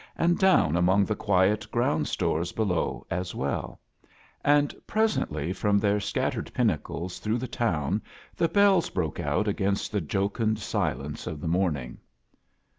[0.17, 3.79] ''and down among the quiet ground stories '■^ below as well;
[4.43, 8.01] and presently from their scattered pinnacles through the town
[8.35, 11.99] the gbells broke oat against the Jocund silence lof the morning.